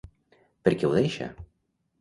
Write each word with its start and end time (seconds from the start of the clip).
Per 0.67 0.73
què 0.79 0.89
ho 0.89 0.95
deixa? 0.97 1.31